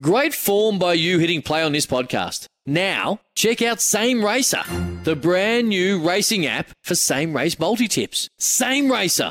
[0.00, 2.46] Great form by you hitting play on this podcast.
[2.64, 4.62] Now, check out Same Racer,
[5.02, 8.28] the brand new racing app for same race multi tips.
[8.38, 9.30] Same Racer.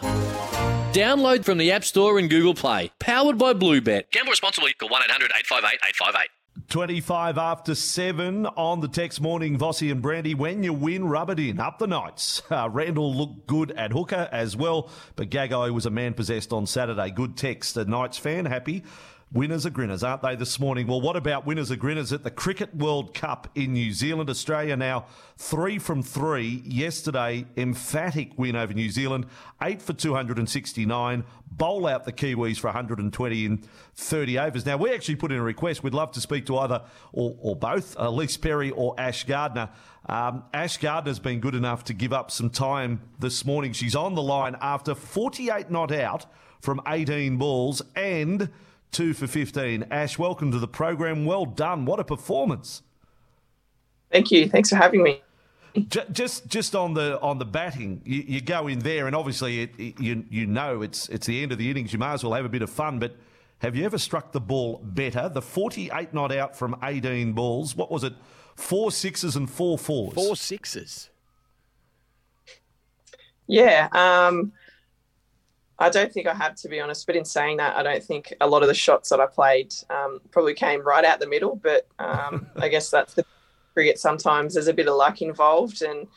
[0.92, 2.92] Download from the App Store and Google Play.
[3.00, 4.12] Powered by Bluebet.
[4.12, 4.74] Gamble responsibly.
[4.74, 6.30] Call 1 800 858 858.
[6.68, 10.34] 25 after 7 on the text morning, Vossy and Brandy.
[10.34, 11.62] When you win, rub it in.
[11.62, 12.42] Up the Knights.
[12.52, 16.66] Uh, Randall looked good at hooker as well, but Gagai was a man possessed on
[16.66, 17.12] Saturday.
[17.12, 17.76] Good text.
[17.76, 18.84] The Knights fan, happy.
[19.34, 20.88] Winners are grinners, aren't they, this morning?
[20.88, 24.30] Well, what about winners are grinners at the Cricket World Cup in New Zealand?
[24.30, 26.64] Australia now three from three.
[26.64, 29.26] Yesterday, emphatic win over New Zealand,
[29.62, 31.26] eight for 269.
[31.52, 33.64] Bowl out the Kiwis for 120 in
[33.96, 34.66] 30 overs.
[34.66, 35.84] Now, we actually put in a request.
[35.84, 39.68] We'd love to speak to either or, or both, Ellyse Perry or Ash Gardner.
[40.06, 43.74] Um, Ash Gardner's been good enough to give up some time this morning.
[43.74, 46.28] She's on the line after 48 not out
[46.62, 48.50] from 18 balls and
[48.98, 49.86] two for 15.
[49.92, 51.24] Ash, welcome to the program.
[51.24, 51.86] Well done.
[51.86, 52.82] What a performance.
[54.12, 54.50] Thank you.
[54.50, 55.22] Thanks for having me.
[56.12, 59.76] Just, just on the on the batting, you, you go in there, and obviously, it,
[59.78, 61.94] it, you you know it's it's the end of the innings.
[61.94, 62.98] You might as well have a bit of fun.
[62.98, 63.16] But
[63.60, 65.30] have you ever struck the ball better?
[65.30, 67.76] The forty-eight not out from eighteen balls.
[67.76, 68.14] What was it?
[68.56, 70.16] Four sixes and four fours.
[70.16, 71.12] Four sixes.
[73.46, 73.90] Yeah.
[73.92, 74.54] Um,
[75.80, 77.06] I don't think I have, to be honest.
[77.06, 79.74] But in saying that, I don't think a lot of the shots that I played
[79.90, 81.56] um, probably came right out the middle.
[81.56, 83.26] But um, I guess that's the
[83.74, 84.00] cricket.
[84.00, 86.08] Sometimes there's a bit of luck involved, and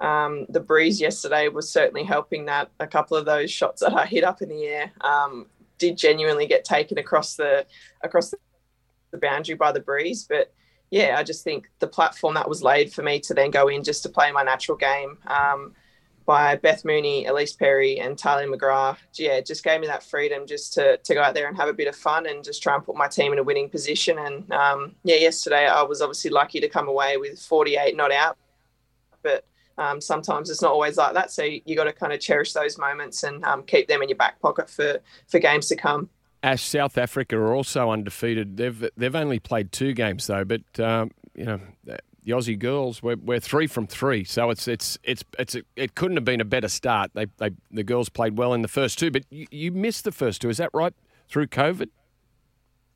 [0.00, 2.70] um, the breeze yesterday was certainly helping that.
[2.80, 5.46] A couple of those shots that I hit up in the air um,
[5.78, 7.66] did genuinely get taken across the
[8.02, 8.34] across
[9.10, 10.52] the boundary by the breeze, but.
[10.90, 13.82] Yeah, I just think the platform that was laid for me to then go in
[13.82, 15.74] just to play my natural game um,
[16.26, 18.98] by Beth Mooney, Ellyse Perry, and Tahlia McGrath.
[19.14, 21.72] Yeah, just gave me that freedom just to, to go out there and have a
[21.72, 24.18] bit of fun and just try and put my team in a winning position.
[24.18, 28.38] And um, yeah, yesterday I was obviously lucky to come away with 48 not out,
[29.22, 29.44] but
[29.76, 31.30] um, sometimes it's not always like that.
[31.30, 34.18] So you got to kind of cherish those moments and um, keep them in your
[34.18, 36.08] back pocket for, for games to come.
[36.42, 38.58] Ash, South Africa are also undefeated.
[38.58, 41.58] They've they've only played two games though, but um, you know
[42.24, 45.94] the Aussie girls, we're, we're three from three, so it's it's it's it's a, it
[45.94, 47.10] couldn't have been a better start.
[47.14, 50.12] They they the girls played well in the first two, but you, you missed the
[50.12, 50.48] first two.
[50.48, 50.94] Is that right?
[51.28, 51.90] Through COVID.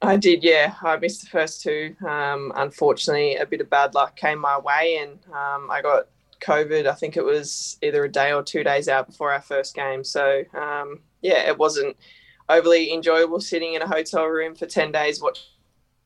[0.00, 0.74] I did, yeah.
[0.82, 1.94] I missed the first two.
[2.06, 6.06] Um, unfortunately, a bit of bad luck came my way, and um, I got
[6.40, 6.86] COVID.
[6.86, 10.04] I think it was either a day or two days out before our first game.
[10.04, 11.96] So um, yeah, it wasn't
[12.48, 15.44] overly enjoyable sitting in a hotel room for ten days watching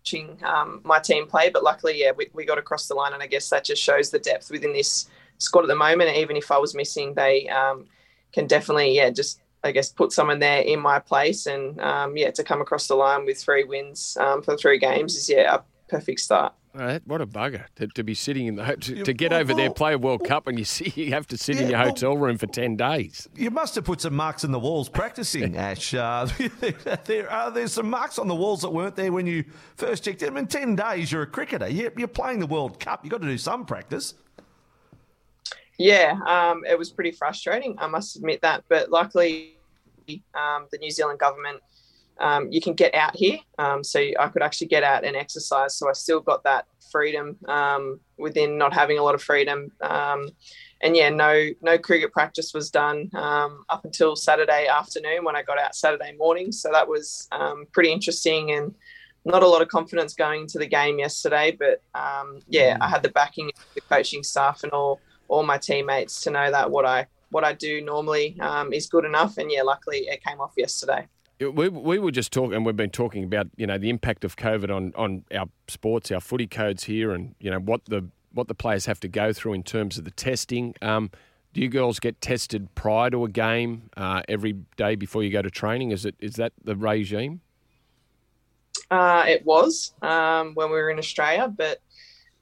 [0.02, 1.50] watching um, my team play.
[1.50, 4.10] But luckily, yeah, we, we got across the line, and I guess that just shows
[4.10, 5.08] the depth within this
[5.38, 6.16] squad at the moment.
[6.16, 7.86] Even if I was missing, they um,
[8.32, 12.30] can definitely, yeah, just I guess put someone there in my place, and um, yeah,
[12.32, 15.60] to come across the line with three wins um, for three games is yeah a
[15.88, 16.52] perfect start.
[16.74, 19.92] What a bugger to, to be sitting in the to, to get over there, play
[19.92, 22.38] a World Cup, and you see you have to sit yeah, in your hotel room
[22.38, 23.28] for ten days.
[23.36, 25.92] You must have put some marks in the walls practicing, Ash.
[25.92, 26.26] Uh,
[27.04, 29.44] there are there's some marks on the walls that weren't there when you
[29.76, 30.34] first checked in.
[30.38, 31.68] In ten days, you're a cricketer.
[31.68, 33.04] You're, you're playing the World Cup.
[33.04, 34.14] You've got to do some practice.
[35.78, 37.76] Yeah, um, it was pretty frustrating.
[37.78, 39.58] I must admit that, but luckily,
[40.34, 41.60] um, the New Zealand government
[42.18, 43.38] um, you can get out here.
[43.58, 45.76] Um, so I could actually get out and exercise.
[45.76, 49.72] So I still got that freedom um, within not having a lot of freedom.
[49.80, 50.28] Um,
[50.82, 55.42] and yeah, no no cricket practice was done um, up until Saturday afternoon when I
[55.42, 56.52] got out Saturday morning.
[56.52, 58.74] So that was um, pretty interesting and
[59.24, 61.56] not a lot of confidence going into the game yesterday.
[61.56, 61.82] But
[62.48, 66.30] yeah, I had the backing of the coaching staff and all all my teammates to
[66.30, 68.36] know that what I what I do normally
[68.72, 69.38] is good enough.
[69.38, 71.06] And yeah, luckily it came off yesterday.
[71.50, 74.36] We, we were just talking, and we've been talking about you know the impact of
[74.36, 78.48] COVID on, on our sports, our footy codes here, and you know what the what
[78.48, 80.74] the players have to go through in terms of the testing.
[80.82, 81.10] Um,
[81.52, 85.42] do you girls get tested prior to a game uh, every day before you go
[85.42, 85.90] to training?
[85.90, 87.40] Is it is that the regime?
[88.90, 91.80] Uh, it was um, when we were in Australia, but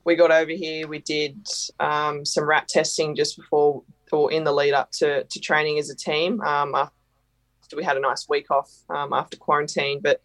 [0.04, 0.88] we got over here.
[0.88, 1.46] We did
[1.78, 3.82] um, some RAT testing just before
[4.12, 6.40] or in the lead up to, to training as a team.
[6.40, 6.94] Um, after
[7.76, 10.00] we had a nice week off um, after quarantine.
[10.02, 10.22] But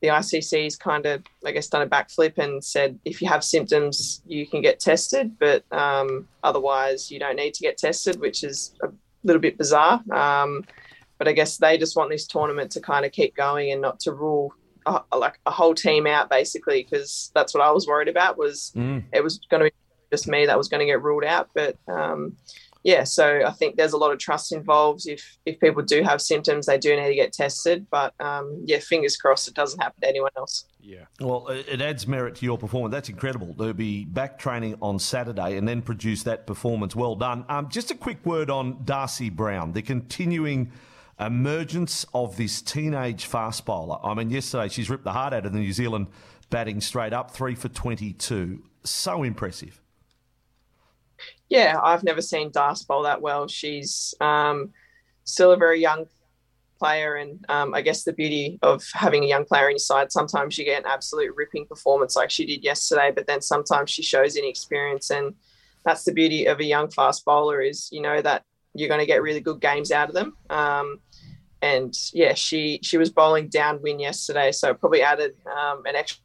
[0.00, 4.22] the ICC's kind of, I guess, done a backflip and said if you have symptoms,
[4.26, 8.74] you can get tested, but um, otherwise you don't need to get tested, which is
[8.82, 8.88] a
[9.22, 10.02] little bit bizarre.
[10.12, 10.64] Um,
[11.18, 14.00] but I guess they just want this tournament to kind of keep going and not
[14.00, 14.52] to rule
[14.86, 18.72] a, like a whole team out, basically, because that's what I was worried about was
[18.74, 19.04] mm.
[19.12, 19.76] it was going to be
[20.10, 21.50] just me that was going to get ruled out.
[21.54, 22.36] But um,
[22.84, 25.06] yeah, so I think there's a lot of trust involved.
[25.06, 27.86] If if people do have symptoms, they do need to get tested.
[27.90, 30.64] But um, yeah, fingers crossed it doesn't happen to anyone else.
[30.80, 31.04] Yeah.
[31.20, 32.92] Well, it adds merit to your performance.
[32.92, 36.96] That's incredible to be back training on Saturday and then produce that performance.
[36.96, 37.44] Well done.
[37.48, 40.72] Um, just a quick word on Darcie Brown, the continuing
[41.20, 43.98] emergence of this teenage fast bowler.
[44.02, 46.08] I mean, yesterday she's ripped the heart out of the New Zealand
[46.50, 48.62] batting straight up, three for 22.
[48.82, 49.81] So impressive
[51.52, 53.46] yeah, I've never seen Darce bowl that well.
[53.46, 54.70] She's um,
[55.24, 56.06] still a very young
[56.78, 60.10] player, and um, I guess the beauty of having a young player on your side,
[60.10, 64.02] sometimes you get an absolute ripping performance like she did yesterday, but then sometimes she
[64.02, 65.34] shows inexperience, and
[65.84, 69.06] that's the beauty of a young fast bowler is you know that you're going to
[69.06, 70.34] get really good games out of them.
[70.48, 71.00] Um,
[71.60, 76.22] and yeah, she she was bowling downwind yesterday, so probably added um, an extra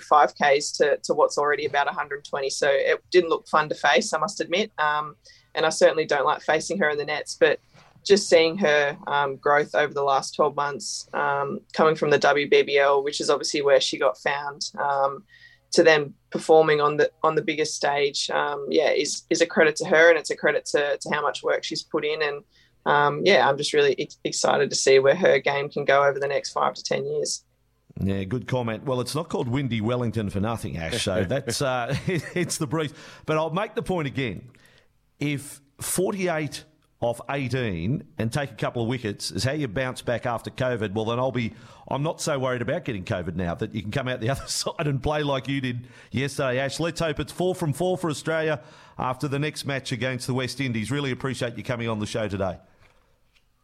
[0.00, 2.50] five Ks to, to what's already about 120.
[2.50, 4.70] So it didn't look fun to face, I must admit.
[4.78, 5.16] Um,
[5.54, 7.58] and I certainly don't like facing her in the nets, but
[8.06, 13.02] just seeing her um, growth over the last 12 months, um, coming from the WBBL,
[13.02, 15.24] which is obviously where she got found, um,
[15.72, 19.74] to then performing on the on the biggest stage, um, yeah, is is a credit
[19.76, 22.22] to her, and it's a credit to, to how much work she's put in.
[22.22, 22.44] And
[22.86, 26.20] um, yeah, I'm just really ex- excited to see where her game can go over
[26.20, 27.44] the next five to ten years.
[28.00, 28.84] Yeah, good comment.
[28.84, 31.02] Well, it's not called Windy Wellington for nothing, Ash.
[31.02, 32.92] So that's uh, it's the breeze.
[33.24, 34.50] But I'll make the point again.
[35.18, 36.64] If 48
[37.00, 40.92] off 18 and take a couple of wickets is how you bounce back after COVID,
[40.92, 41.52] well, then I'll be.
[41.88, 44.46] I'm not so worried about getting COVID now that you can come out the other
[44.46, 46.78] side and play like you did yesterday, Ash.
[46.78, 48.60] Let's hope it's four from four for Australia
[48.98, 50.90] after the next match against the West Indies.
[50.90, 52.58] Really appreciate you coming on the show today.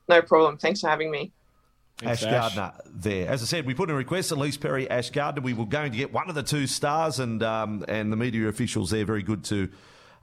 [0.08, 0.56] No problem.
[0.56, 1.32] Thanks for having me.
[2.02, 3.28] Ash, Ash Gardner there.
[3.28, 5.42] As I said, we put in a request, Ellyse Perry, Ash Gardner.
[5.42, 8.48] We were going to get one of the two stars, and um, and the media
[8.48, 9.68] officials there very good to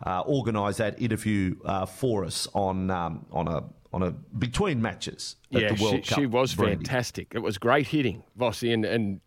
[0.05, 5.35] uh, organise that interview uh, for us on um, on a on a between matches
[5.49, 6.19] yeah, the World she, Cup.
[6.19, 6.75] She was Brandy.
[6.75, 7.31] fantastic.
[7.33, 9.21] It was great hitting, Vossy, and, and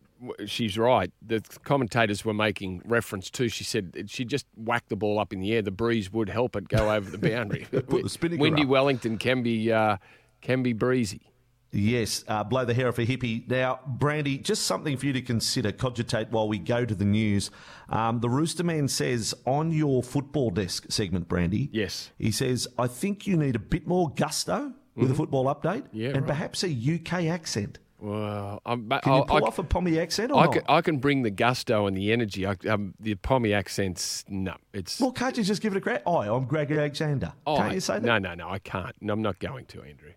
[0.47, 1.11] she's right.
[1.27, 3.49] The commentators were making reference to.
[3.49, 5.63] She said she just whacked the ball up in the air.
[5.63, 7.67] The breeze would help it go over the boundary.
[7.71, 8.69] the Windy up.
[8.69, 9.97] Wellington can be uh,
[10.41, 11.32] can be breezy.
[11.73, 13.49] Yes, uh, blow the hair off a hippie.
[13.49, 17.51] Now, Brandy, just something for you to consider, cogitate while we go to the news.
[17.89, 21.71] Um, the Rooster Man says on your football desk segment, Brandy.
[21.73, 22.11] Yes.
[22.19, 25.13] He says, I think you need a bit more gusto with mm-hmm.
[25.13, 26.27] a football update yeah, and right.
[26.27, 27.79] perhaps a UK accent.
[27.99, 30.33] Well, I'm, can you pull I, off a Pommy accent?
[30.33, 32.45] I can, I can, bring the gusto and the energy.
[32.45, 35.01] I, um, the Pommy accents, no, it's.
[35.01, 36.03] Well, can't you just give it a crack?
[36.05, 37.33] Hi, I'm Greg Alexander.
[37.47, 38.03] Oh, can't you say that?
[38.03, 38.95] No, no, no, I can't.
[39.01, 40.11] No, I'm not going to, Andrew.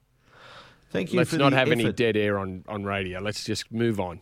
[0.96, 1.80] Thank you Let's not have effort.
[1.80, 3.20] any dead air on, on radio.
[3.20, 4.22] Let's just move on.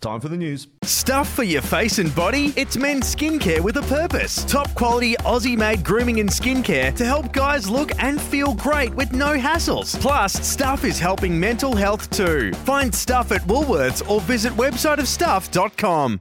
[0.00, 0.68] Time for the news.
[0.82, 2.52] Stuff for your face and body?
[2.54, 4.44] It's men's skincare with a purpose.
[4.44, 9.12] Top quality Aussie made grooming and skincare to help guys look and feel great with
[9.12, 9.98] no hassles.
[10.00, 12.52] Plus, Stuff is helping mental health too.
[12.52, 16.20] Find Stuff at Woolworths or visit websiteofstuff.com.